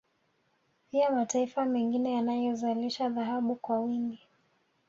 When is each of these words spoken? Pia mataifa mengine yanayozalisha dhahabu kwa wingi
Pia 0.91 1.11
mataifa 1.11 1.65
mengine 1.65 2.13
yanayozalisha 2.13 3.09
dhahabu 3.09 3.55
kwa 3.55 3.79
wingi 3.79 4.19